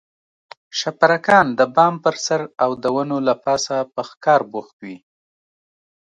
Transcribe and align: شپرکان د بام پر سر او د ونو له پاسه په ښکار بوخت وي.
شپرکان 0.79 1.47
د 1.59 1.61
بام 1.75 1.93
پر 2.03 2.15
سر 2.25 2.41
او 2.63 2.71
د 2.83 2.85
ونو 2.95 3.17
له 3.27 3.35
پاسه 3.45 3.75
په 3.93 4.01
ښکار 4.09 4.41
بوخت 4.51 4.75
وي. 4.85 4.97